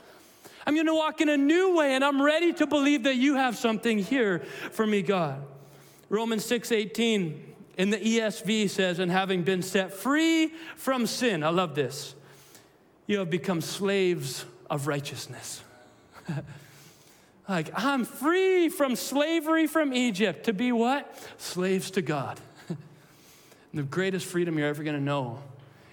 [0.66, 3.34] I'm going to walk in a new way, and I'm ready to believe that you
[3.34, 5.44] have something here for me, God.
[6.08, 11.48] Romans 6 18 in the ESV says, and having been set free from sin, I
[11.48, 12.14] love this,
[13.06, 15.62] you have become slaves of righteousness.
[17.48, 21.18] like, I'm free from slavery from Egypt to be what?
[21.38, 22.38] Slaves to God.
[23.74, 25.40] the greatest freedom you're ever going to know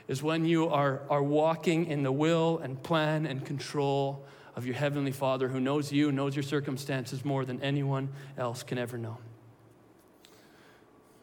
[0.08, 4.26] is when you are, are walking in the will and plan and control
[4.60, 8.78] of your Heavenly Father who knows you, knows your circumstances more than anyone else can
[8.78, 9.18] ever know.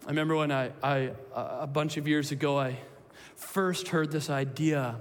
[0.07, 2.79] I remember when I, I a bunch of years ago, I
[3.35, 4.97] first heard this idea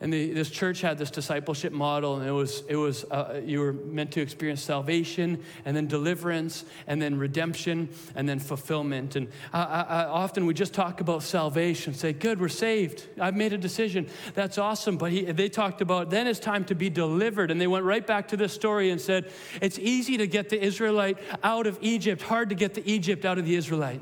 [0.00, 3.58] and the, this church had this discipleship model, and it was, it was uh, you
[3.58, 9.16] were meant to experience salvation, and then deliverance, and then redemption, and then fulfillment.
[9.16, 13.06] And I, I, often we just talk about salvation, say, Good, we're saved.
[13.20, 14.08] I've made a decision.
[14.34, 14.98] That's awesome.
[14.98, 17.50] But he, they talked about then it's time to be delivered.
[17.50, 19.30] And they went right back to this story and said,
[19.60, 23.38] It's easy to get the Israelite out of Egypt, hard to get the Egypt out
[23.38, 24.00] of the Israelite.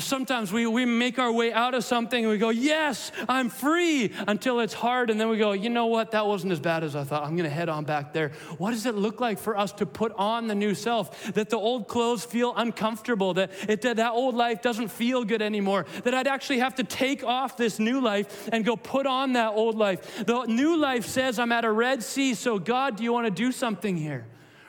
[0.00, 4.12] Sometimes we, we make our way out of something and we go, Yes, I'm free,
[4.26, 5.10] until it's hard.
[5.10, 6.10] And then we go, You know what?
[6.12, 7.24] That wasn't as bad as I thought.
[7.24, 8.32] I'm going to head on back there.
[8.58, 11.32] What does it look like for us to put on the new self?
[11.34, 15.42] That the old clothes feel uncomfortable, that, it, that that old life doesn't feel good
[15.42, 19.34] anymore, that I'd actually have to take off this new life and go put on
[19.34, 20.24] that old life.
[20.24, 23.30] The new life says, I'm at a Red Sea, so God, do you want to
[23.30, 24.26] do something here?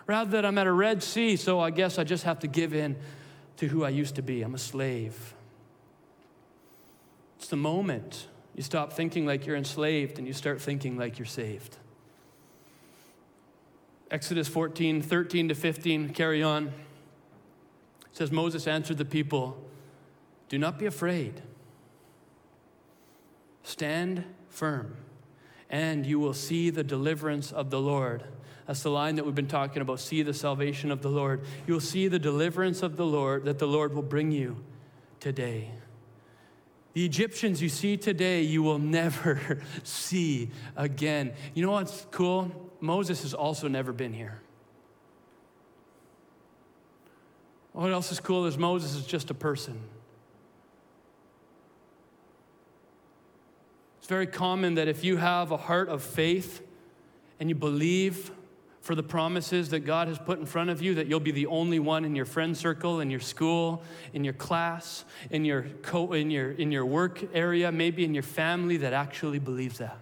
[0.08, 2.74] Rather than I'm at a Red Sea, so I guess I just have to give
[2.74, 2.98] in
[3.62, 4.42] to who I used to be.
[4.42, 5.36] I'm a slave.
[7.38, 11.28] It's the moment you stop thinking like you're enslaved and you start thinking like you're
[11.28, 11.78] saved.
[14.10, 16.70] Exodus 14, 13 to 15, carry on.
[16.70, 16.74] It
[18.14, 19.64] says, Moses answered the people,
[20.50, 21.44] Do not be afraid.
[23.62, 24.98] Stand firm,
[25.70, 28.24] and you will see the deliverance of the Lord
[28.72, 30.00] that's the line that we've been talking about.
[30.00, 31.44] See the salvation of the Lord.
[31.68, 34.64] You'll see the deliverance of the Lord that the Lord will bring you
[35.20, 35.72] today.
[36.94, 41.34] The Egyptians you see today, you will never see again.
[41.54, 42.72] You know what's cool?
[42.80, 44.40] Moses has also never been here.
[47.74, 49.82] What else is cool is Moses is just a person.
[53.98, 56.62] It's very common that if you have a heart of faith
[57.38, 58.32] and you believe
[58.82, 61.46] for the promises that God has put in front of you, that you'll be the
[61.46, 66.14] only one in your friend circle, in your school, in your class, in your, co-
[66.14, 69.98] in your, in your work area, maybe in your family that actually believes that.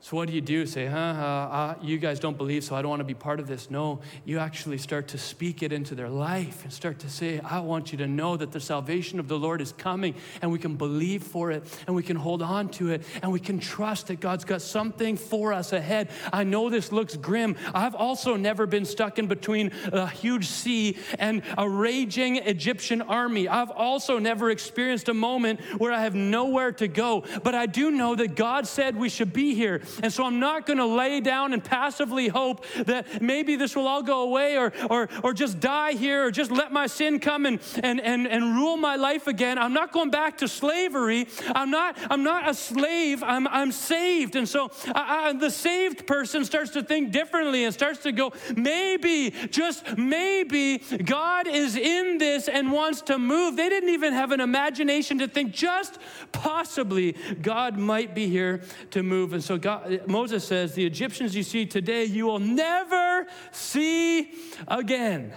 [0.00, 0.66] So, what do you do?
[0.66, 3.40] Say, huh, uh, uh, you guys don't believe, so I don't want to be part
[3.40, 3.70] of this.
[3.70, 7.58] No, you actually start to speak it into their life and start to say, I
[7.58, 10.76] want you to know that the salvation of the Lord is coming, and we can
[10.76, 14.20] believe for it, and we can hold on to it, and we can trust that
[14.20, 16.10] God's got something for us ahead.
[16.32, 17.56] I know this looks grim.
[17.74, 23.48] I've also never been stuck in between a huge sea and a raging Egyptian army.
[23.48, 27.90] I've also never experienced a moment where I have nowhere to go, but I do
[27.90, 29.80] know that God said we should be here.
[30.02, 33.86] And so I'm not going to lay down and passively hope that maybe this will
[33.86, 37.46] all go away or, or, or just die here or just let my sin come
[37.46, 39.58] and, and, and, and rule my life again.
[39.58, 41.28] I'm not going back to slavery.
[41.54, 43.22] I'm not, I'm not a slave.
[43.22, 44.36] I'm, I'm saved.
[44.36, 48.32] And so I, I, the saved person starts to think differently and starts to go,
[48.56, 53.56] maybe, just maybe, God is in this and wants to move.
[53.56, 55.98] They didn't even have an imagination to think just
[56.32, 59.32] possibly God might be here to move.
[59.32, 59.75] And so God,
[60.06, 64.32] Moses says, The Egyptians you see today, you will never see
[64.68, 65.32] again.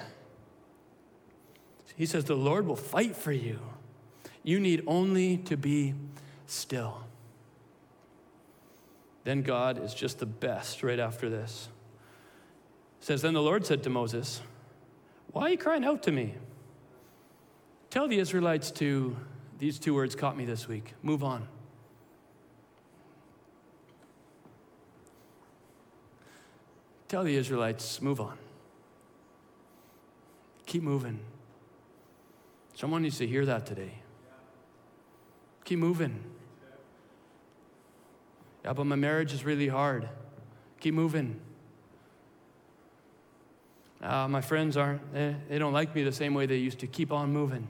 [1.95, 3.59] He says, The Lord will fight for you.
[4.43, 5.93] You need only to be
[6.45, 7.03] still.
[9.23, 11.69] Then God is just the best right after this.
[13.01, 14.41] It says, Then the Lord said to Moses,
[15.31, 16.35] Why are you crying out to me?
[17.89, 19.17] Tell the Israelites to,
[19.57, 21.47] these two words caught me this week move on.
[27.09, 28.37] Tell the Israelites, move on.
[30.67, 31.19] Keep moving.
[32.75, 33.91] Someone needs to hear that today.
[35.65, 36.23] Keep moving.
[38.63, 40.07] Yeah, but my marriage is really hard.
[40.79, 41.41] Keep moving.
[44.01, 46.87] Uh, my friends aren't, they, don't like me the same way they used to.
[46.87, 47.67] Keep on moving.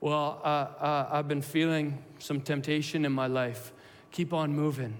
[0.00, 3.72] Well, uh, uh, I've been feeling some temptation in my life.
[4.10, 4.96] Keep on moving.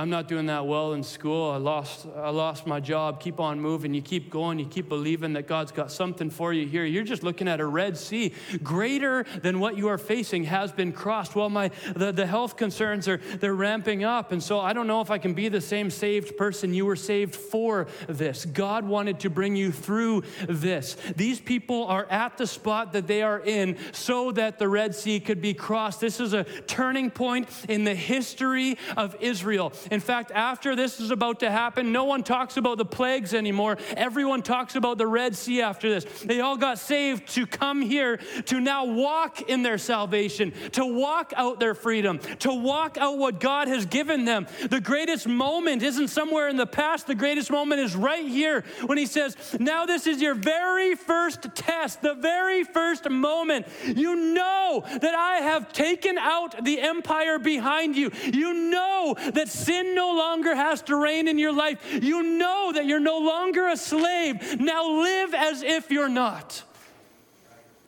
[0.00, 1.50] I'm not doing that well in school.
[1.50, 3.20] I lost, I lost my job.
[3.20, 3.92] Keep on moving.
[3.92, 4.58] You keep going.
[4.58, 6.86] You keep believing that God's got something for you here.
[6.86, 8.32] You're just looking at a Red Sea.
[8.62, 11.36] Greater than what you are facing has been crossed.
[11.36, 14.32] Well, my, the, the health concerns are they're ramping up.
[14.32, 16.72] And so I don't know if I can be the same saved person.
[16.72, 18.46] You were saved for this.
[18.46, 20.96] God wanted to bring you through this.
[21.14, 25.20] These people are at the spot that they are in so that the Red Sea
[25.20, 26.00] could be crossed.
[26.00, 29.74] This is a turning point in the history of Israel.
[29.90, 33.76] In fact, after this is about to happen, no one talks about the plagues anymore.
[33.96, 36.04] Everyone talks about the Red Sea after this.
[36.22, 41.32] They all got saved to come here to now walk in their salvation, to walk
[41.36, 44.46] out their freedom, to walk out what God has given them.
[44.68, 48.98] The greatest moment isn't somewhere in the past, the greatest moment is right here when
[48.98, 53.66] He says, Now this is your very first test, the very first moment.
[53.84, 58.10] You know that I have taken out the empire behind you.
[58.32, 62.02] You know that sin no longer has to reign in your life.
[62.02, 64.60] You know that you're no longer a slave.
[64.60, 66.62] Now live as if you're not.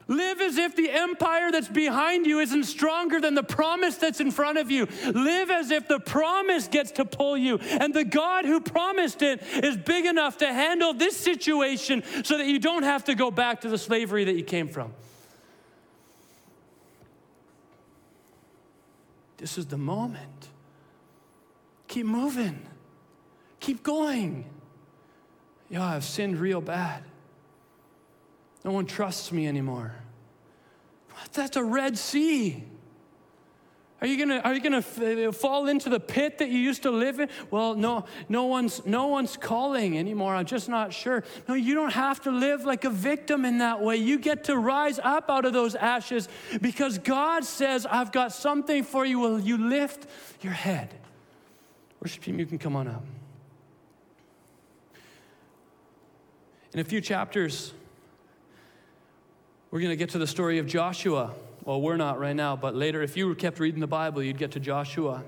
[0.08, 4.30] Live as if the empire that's behind you isn't stronger than the promise that's in
[4.30, 4.86] front of you.
[5.06, 9.42] Live as if the promise gets to pull you, and the God who promised it
[9.62, 13.62] is big enough to handle this situation so that you don't have to go back
[13.62, 14.92] to the slavery that you came from.
[19.38, 20.48] This is the moment.
[21.92, 22.58] Keep moving.
[23.60, 24.46] Keep going.
[25.68, 27.02] Yeah, I've sinned real bad.
[28.64, 29.94] No one trusts me anymore.
[31.34, 32.64] That's a Red Sea.
[34.00, 36.84] Are you gonna are you gonna f- uh, fall into the pit that you used
[36.84, 37.28] to live in?
[37.50, 40.34] Well, no, no one's no one's calling anymore.
[40.34, 41.24] I'm just not sure.
[41.46, 43.98] No, you don't have to live like a victim in that way.
[43.98, 46.30] You get to rise up out of those ashes
[46.62, 50.06] because God says, "I've got something for you." Will you lift
[50.40, 51.01] your head?
[52.02, 53.04] Worship team, you can come on up.
[56.74, 57.72] In a few chapters,
[59.70, 61.32] we're going to get to the story of Joshua.
[61.62, 64.50] Well, we're not right now, but later, if you kept reading the Bible, you'd get
[64.52, 65.22] to Joshua.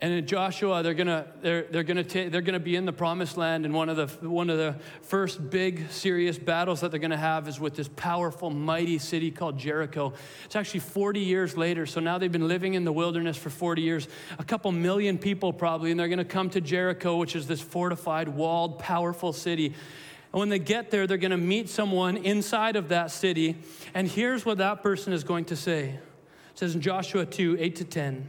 [0.00, 3.36] And in Joshua, they're gonna, they're, they're, gonna ta- they're gonna be in the promised
[3.36, 7.16] land, and one of, the, one of the first big, serious battles that they're gonna
[7.16, 10.12] have is with this powerful, mighty city called Jericho.
[10.46, 13.82] It's actually 40 years later, so now they've been living in the wilderness for 40
[13.82, 17.60] years, a couple million people probably, and they're gonna come to Jericho, which is this
[17.60, 19.66] fortified, walled, powerful city.
[19.66, 23.56] And when they get there, they're gonna meet someone inside of that city,
[23.94, 25.90] and here's what that person is going to say.
[25.90, 28.28] It says in Joshua 2 8 to 10.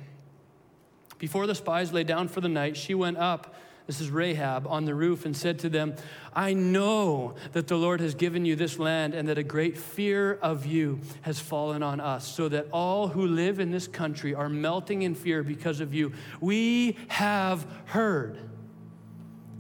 [1.18, 3.56] Before the spies lay down for the night, she went up
[3.88, 5.96] this is Rahab, on the roof and said to them,
[6.34, 10.34] I know that the Lord has given you this land and that a great fear
[10.42, 14.50] of you has fallen on us, so that all who live in this country are
[14.50, 16.14] melting in fear because of you.
[16.42, 18.40] We have heard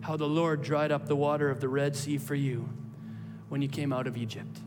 [0.01, 2.67] how the Lord dried up the water of the Red Sea for you
[3.49, 4.57] when you came out of Egypt.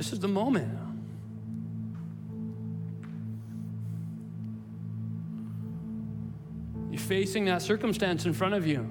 [0.00, 0.66] This is the moment.
[6.90, 8.90] You're facing that circumstance in front of you.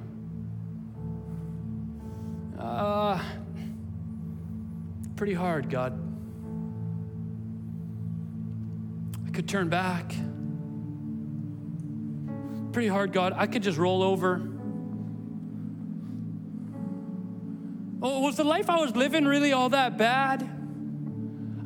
[2.60, 3.19] Uh,
[5.15, 6.00] pretty hard, God.
[9.26, 10.13] I could turn back.
[12.72, 13.34] Pretty hard, God.
[13.36, 14.48] I could just roll over.
[18.00, 20.58] Oh, was the life I was living really all that bad?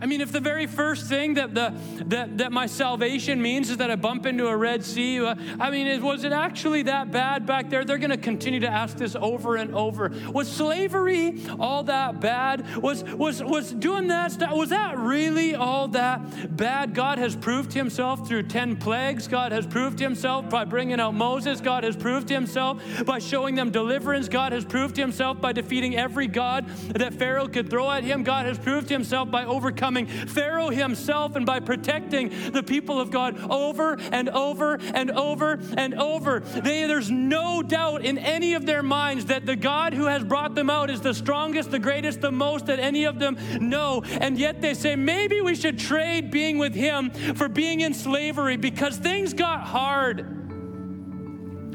[0.03, 1.73] I mean, if the very first thing that, the,
[2.07, 5.71] that, that my salvation means is that I bump into a Red Sea, uh, I
[5.71, 7.85] mean, was it actually that bad back there?
[7.85, 10.11] They're going to continue to ask this over and over.
[10.33, 12.83] Was slavery all that bad?
[12.83, 16.93] Was, was, was doing that stuff, was that really all that bad?
[16.93, 19.29] God has proved himself through 10 plagues.
[19.29, 21.61] God has proved himself by bringing out Moses.
[21.61, 24.27] God has proved himself by showing them deliverance.
[24.27, 28.23] God has proved himself by defeating every God that Pharaoh could throw at him.
[28.23, 29.92] God has proved himself by overcoming
[30.27, 35.93] Pharaoh himself and by protecting the people of God over and over and over and
[35.95, 36.39] over.
[36.39, 40.55] They, there's no doubt in any of their minds that the God who has brought
[40.55, 44.03] them out is the strongest, the greatest, the most that any of them know.
[44.19, 48.57] And yet they say, maybe we should trade being with him for being in slavery
[48.57, 50.33] because things got hard.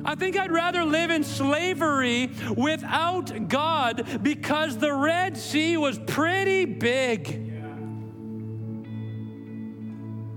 [0.04, 6.64] I think I'd rather live in slavery without God because the Red Sea was pretty
[6.64, 7.47] big.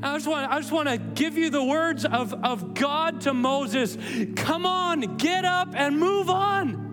[0.03, 3.33] I just want, I just want to give you the words of, of God to
[3.33, 3.97] Moses.
[4.35, 6.90] Come on, get up and move on.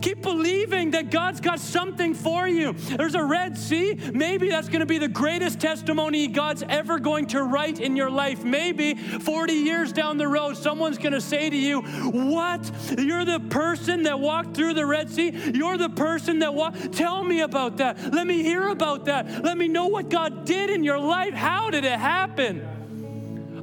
[0.00, 2.72] Keep believing that God's got something for you.
[2.72, 3.98] There's a Red Sea.
[4.12, 8.10] Maybe that's going to be the greatest testimony God's ever going to write in your
[8.10, 8.44] life.
[8.44, 12.70] Maybe 40 years down the road, someone's going to say to you, What?
[12.98, 15.30] You're the person that walked through the Red Sea?
[15.54, 16.92] You're the person that walked.
[16.92, 18.12] Tell me about that.
[18.12, 19.44] Let me hear about that.
[19.44, 21.34] Let me know what God did in your life.
[21.34, 22.79] How did it happen?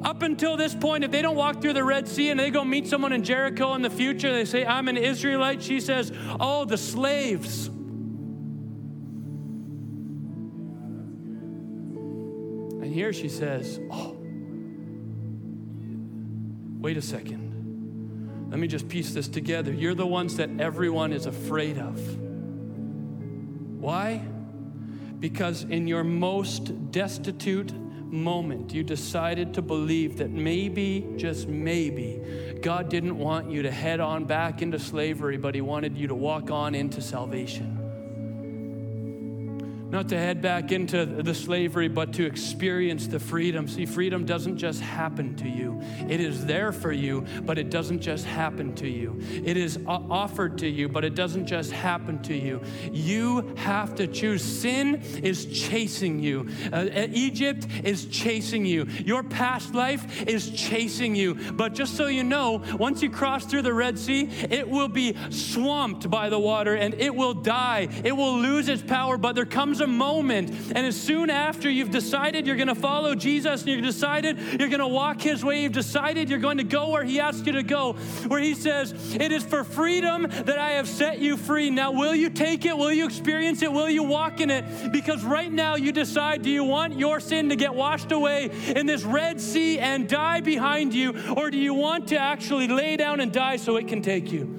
[0.04, 2.64] Up until this point, if they don't walk through the Red Sea and they go
[2.64, 5.62] meet someone in Jericho in the future, they say, I'm an Israelite.
[5.62, 7.68] She says, Oh, the slaves.
[12.78, 14.18] And here she says, Oh,
[16.80, 17.48] wait a second.
[18.50, 19.74] Let me just piece this together.
[19.74, 22.00] You're the ones that everyone is afraid of.
[23.80, 24.22] Why?
[25.20, 27.74] Because in your most destitute
[28.12, 32.22] moment you decided to believe that maybe, just maybe,
[32.62, 36.16] God didn't want you to head on back into slavery, but He wanted you to
[36.16, 37.77] walk on into salvation
[39.90, 43.68] not to head back into the slavery, but to experience the freedom.
[43.68, 48.02] See, freedom doesn't just happen to you, it is there for you, but it doesn't
[48.02, 49.20] just happen to you.
[49.46, 52.62] It is offered to you, but it doesn't just happen to you.
[52.92, 54.44] You have to choose.
[54.44, 61.36] Sin is chasing you, uh, Egypt is chasing you, your past life is chasing you.
[61.36, 65.16] But just so you know, once you cross through the Red Sea, it will be
[65.30, 67.88] swamped by the water and it will die.
[68.04, 71.70] It will lose its power, but there comes comes a moment, and as soon after
[71.70, 75.44] you've decided you're going to follow Jesus and you've decided you're going to walk his
[75.44, 77.94] way, you've decided you're going to go where he asks you to go,
[78.28, 81.70] where he says, It is for freedom that I have set you free.
[81.70, 82.76] Now, will you take it?
[82.76, 83.72] Will you experience it?
[83.72, 84.92] Will you walk in it?
[84.92, 88.86] Because right now you decide do you want your sin to get washed away in
[88.86, 93.20] this Red Sea and die behind you, or do you want to actually lay down
[93.20, 94.57] and die so it can take you?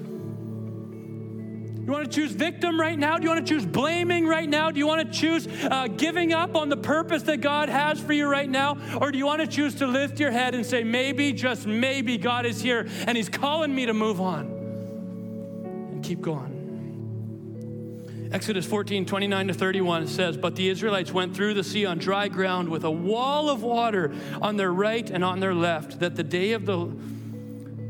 [1.89, 3.17] Do you want to choose victim right now?
[3.17, 4.69] Do you want to choose blaming right now?
[4.69, 8.13] Do you want to choose uh, giving up on the purpose that God has for
[8.13, 8.77] you right now?
[9.01, 12.19] Or do you want to choose to lift your head and say, maybe, just maybe,
[12.19, 18.29] God is here and He's calling me to move on and keep going?
[18.31, 22.27] Exodus 14, 29 to 31 says, But the Israelites went through the sea on dry
[22.27, 26.23] ground with a wall of water on their right and on their left, that the
[26.23, 26.91] day of the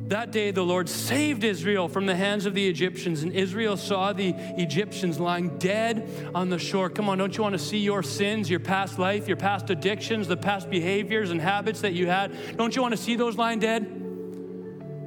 [0.10, 4.12] that day, the Lord saved Israel from the hands of the Egyptians, and Israel saw
[4.12, 6.90] the Egyptians lying dead on the shore.
[6.90, 10.28] Come on, don't you want to see your sins, your past life, your past addictions,
[10.28, 12.58] the past behaviors and habits that you had?
[12.58, 14.09] Don't you want to see those lying dead?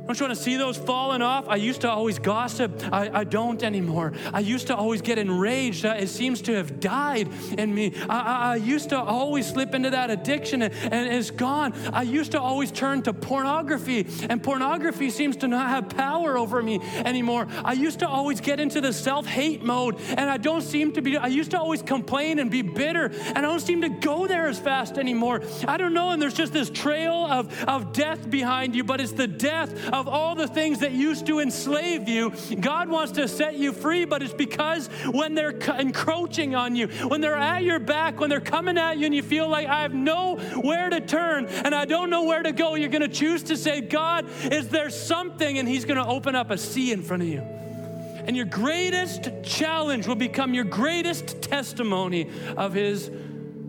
[0.07, 1.49] Don't you want to see those falling off?
[1.49, 2.83] I used to always gossip.
[2.93, 4.13] I, I don't anymore.
[4.33, 5.85] I used to always get enraged.
[5.85, 7.95] Uh, it seems to have died in me.
[8.09, 11.73] I, I, I used to always slip into that addiction and, and it's gone.
[11.93, 16.61] I used to always turn to pornography, and pornography seems to not have power over
[16.63, 17.47] me anymore.
[17.65, 21.03] I used to always get into the self hate mode, and I don't seem to
[21.03, 24.27] be, I used to always complain and be bitter, and I don't seem to go
[24.27, 25.43] there as fast anymore.
[25.69, 29.13] I don't know, and there's just this trail of, of death behind you, but it's
[29.13, 32.33] the death of all the things that used to enslave you.
[32.59, 37.21] God wants to set you free, but it's because when they're encroaching on you, when
[37.21, 39.95] they're at your back, when they're coming at you and you feel like I have
[39.95, 43.57] nowhere to turn and I don't know where to go, you're going to choose to
[43.57, 45.59] say, God, is there something?
[45.59, 47.41] And He's going to open up a sea in front of you.
[48.25, 53.11] And your greatest challenge will become your greatest testimony of His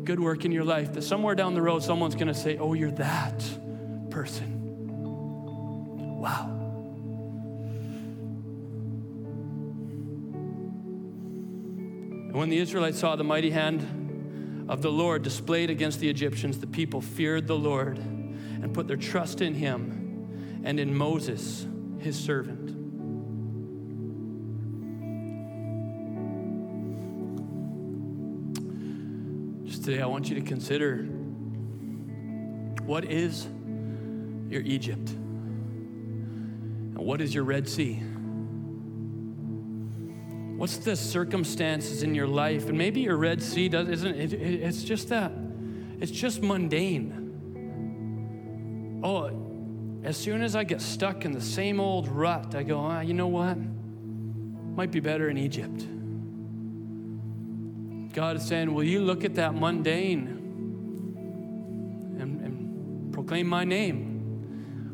[0.03, 0.93] good work in your life.
[0.93, 3.43] That somewhere down the road, someone's going to say, Oh, you're that
[4.09, 4.52] person.
[6.23, 6.45] Wow.
[12.27, 16.61] And when the Israelites saw the mighty hand of the Lord displayed against the Egyptians,
[16.61, 21.67] the people feared the Lord and put their trust in him and in Moses,
[21.99, 22.69] his servant.
[29.67, 31.03] Just today, I want you to consider
[32.85, 33.45] what is
[34.47, 35.17] your Egypt?
[37.03, 38.01] What is your Red Sea?
[40.57, 42.69] What's the circumstances in your life?
[42.69, 45.33] And maybe your Red Sea does, isn't it, it, it's just that,
[45.99, 47.19] it's just mundane.
[49.03, 53.01] Oh, as soon as I get stuck in the same old rut, I go, ah,
[53.01, 53.57] you know what?
[54.75, 55.85] Might be better in Egypt.
[58.13, 60.27] God is saying, Will you look at that mundane
[62.19, 64.12] and, and proclaim my name?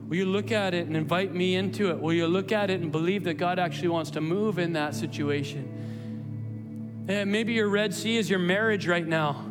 [0.10, 1.99] Will you look at it and invite me into it?
[1.99, 4.95] Will you look at it and believe that God actually wants to move in that
[4.95, 7.05] situation?
[7.07, 9.45] And maybe your Red Sea is your marriage right now.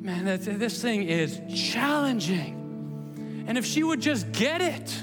[0.00, 1.40] Man, this thing is
[1.72, 3.44] challenging.
[3.48, 5.02] And if she would just get it,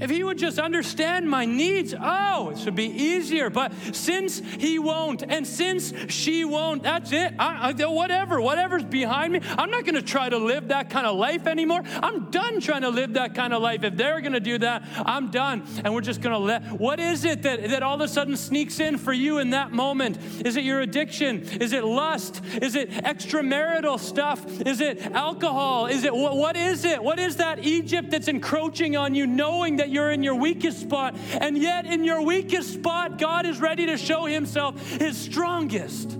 [0.00, 3.50] if he would just understand my needs, oh, it should be easier.
[3.50, 7.34] But since he won't, and since she won't, that's it.
[7.38, 11.06] I, I, whatever, whatever's behind me, I'm not going to try to live that kind
[11.06, 11.82] of life anymore.
[11.84, 13.82] I'm done trying to live that kind of life.
[13.82, 15.64] If they're going to do that, I'm done.
[15.84, 16.62] And we're just going to let.
[16.72, 19.72] What is it that, that all of a sudden sneaks in for you in that
[19.72, 20.18] moment?
[20.44, 21.42] Is it your addiction?
[21.60, 22.40] Is it lust?
[22.62, 24.44] Is it extramarital stuff?
[24.60, 25.86] Is it alcohol?
[25.86, 27.02] Is it what, what is it?
[27.02, 29.87] What is that Egypt that's encroaching on you, knowing that?
[29.88, 31.16] That you're in your weakest spot.
[31.40, 36.18] And yet, in your weakest spot, God is ready to show Himself His strongest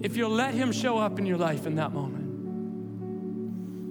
[0.00, 2.22] if you'll let Him show up in your life in that moment.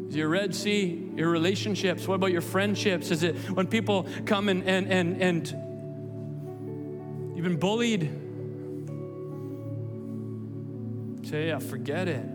[0.09, 2.07] Is your Red Sea, your relationships?
[2.07, 3.11] What about your friendships?
[3.11, 5.47] Is it when people come and, and, and, and
[7.36, 8.09] you've been bullied?
[11.30, 12.26] Say, yeah, forget it.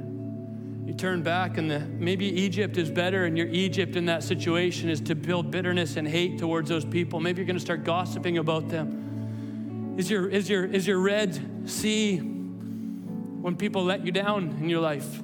[0.89, 4.89] You turn back, and the, maybe Egypt is better, and your Egypt in that situation
[4.89, 7.21] is to build bitterness and hate towards those people.
[7.21, 9.97] Maybe you're going to start gossiping about them.
[9.99, 14.81] Is your, is, your, is your Red Sea when people let you down in your
[14.81, 15.21] life?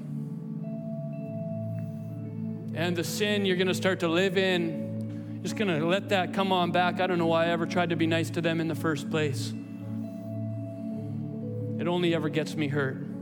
[2.75, 6.35] And the sin you're going to start to live in, just going to let that
[6.35, 7.01] come on back.
[7.01, 9.11] I don't know why I ever tried to be nice to them in the first
[9.11, 9.55] place.
[11.81, 13.14] It only ever gets me hurt.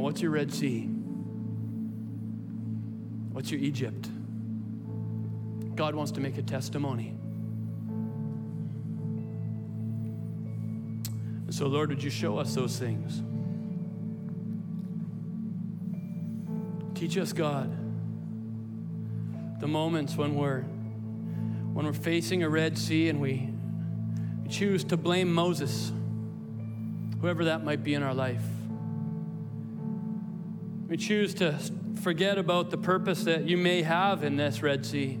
[0.00, 0.88] What's your Red Sea?
[3.32, 4.08] What's your Egypt?
[5.74, 7.16] God wants to make a testimony.
[11.46, 13.22] And so, Lord, would you show us those things?
[16.94, 17.70] Teach us, God,
[19.60, 20.62] the moments when we're
[21.72, 23.48] when we're facing a Red Sea and we
[24.50, 25.90] choose to blame Moses,
[27.20, 28.42] whoever that might be in our life.
[30.92, 31.58] We choose to
[32.02, 35.14] forget about the purpose that you may have in this Red Sea.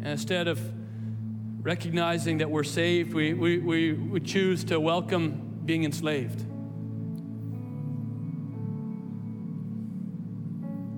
[0.00, 0.60] And instead of
[1.64, 6.40] recognizing that we're saved, we, we, we, we choose to welcome being enslaved.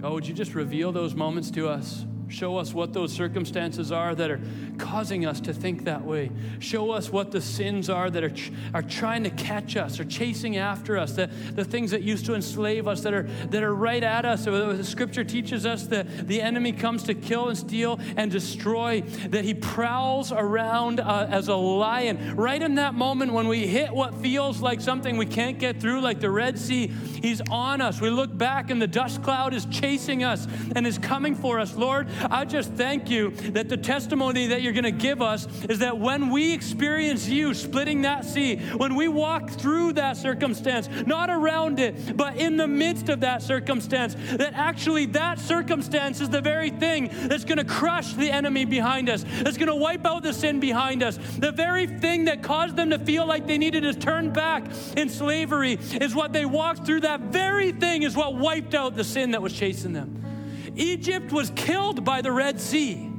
[0.03, 2.05] God, would you just reveal those moments to us?
[2.33, 4.41] Show us what those circumstances are that are
[4.78, 6.30] causing us to think that way.
[6.61, 8.33] Show us what the sins are that are,
[8.72, 12.35] are trying to catch us or chasing after us, the, the things that used to
[12.35, 14.47] enslave us that are, that are right at us.
[14.47, 19.45] The scripture teaches us that the enemy comes to kill and steal and destroy, that
[19.45, 22.35] he prowls around uh, as a lion.
[22.37, 26.01] Right in that moment when we hit what feels like something we can't get through,
[26.01, 26.91] like the Red Sea,
[27.22, 28.00] he's on us.
[28.00, 31.74] We look back and the dust cloud is chasing us and is coming for us.
[31.74, 35.78] Lord, I just thank you that the testimony that you're going to give us is
[35.78, 41.30] that when we experience you splitting that sea, when we walk through that circumstance, not
[41.30, 46.40] around it, but in the midst of that circumstance, that actually that circumstance is the
[46.40, 50.22] very thing that's going to crush the enemy behind us, that's going to wipe out
[50.22, 51.18] the sin behind us.
[51.38, 54.64] The very thing that caused them to feel like they needed to turn back
[54.96, 57.00] in slavery is what they walked through.
[57.12, 60.72] That very thing is what wiped out the sin that was chasing them.
[60.76, 63.12] Egypt was killed by the Red Sea.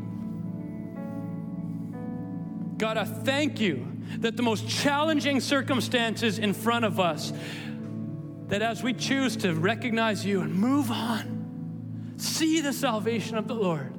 [2.79, 3.85] God, I thank you
[4.17, 7.33] that the most challenging circumstances in front of us,
[8.47, 13.53] that as we choose to recognize you and move on, see the salvation of the
[13.53, 13.93] Lord,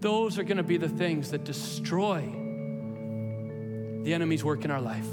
[0.00, 2.20] those are going to be the things that destroy
[4.04, 5.08] the enemy's work in our life.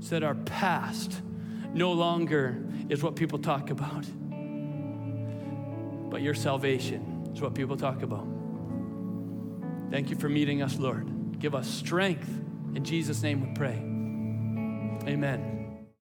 [0.00, 1.22] So that our past
[1.74, 4.04] no longer is what people talk about
[6.10, 8.26] but your salvation is what people talk about.
[9.90, 11.38] Thank you for meeting us, Lord.
[11.38, 12.28] Give us strength.
[12.74, 13.76] In Jesus' name we pray.
[15.08, 15.59] Amen.